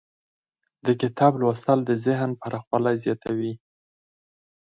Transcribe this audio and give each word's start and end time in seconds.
د 0.85 0.87
کتاب 1.01 1.31
لوستل 1.41 1.79
د 1.85 1.91
ذهن 2.05 2.29
پراخوالی 2.41 2.95
زیاتوي. 3.03 3.53